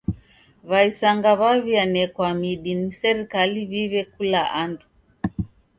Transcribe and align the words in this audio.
W'aisanga 0.69 1.31
w'aw'ianekwa 1.39 2.29
midi 2.39 2.73
ni 2.79 2.91
serikali 3.01 3.59
w'iw'e 3.69 4.03
kula 4.13 4.41
andu. 4.61 4.85